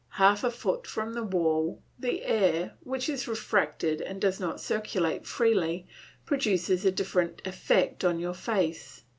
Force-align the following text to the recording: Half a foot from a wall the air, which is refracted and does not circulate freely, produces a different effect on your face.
Half 0.17 0.43
a 0.43 0.49
foot 0.49 0.87
from 0.87 1.15
a 1.15 1.21
wall 1.21 1.79
the 1.99 2.23
air, 2.23 2.73
which 2.79 3.07
is 3.07 3.27
refracted 3.27 4.01
and 4.01 4.19
does 4.19 4.39
not 4.39 4.59
circulate 4.59 5.27
freely, 5.27 5.85
produces 6.25 6.83
a 6.83 6.91
different 6.91 7.39
effect 7.45 8.03
on 8.03 8.17
your 8.17 8.33
face. 8.33 9.03